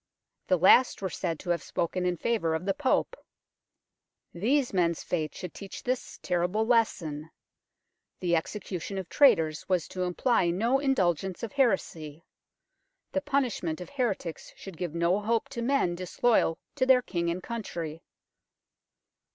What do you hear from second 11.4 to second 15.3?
of heresy; the punishment of heretics should give no